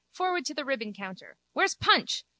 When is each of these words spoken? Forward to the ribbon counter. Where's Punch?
Forward 0.09 0.45
to 0.47 0.55
the 0.55 0.65
ribbon 0.65 0.93
counter. 0.95 1.37
Where's 1.53 1.75
Punch? 1.75 2.23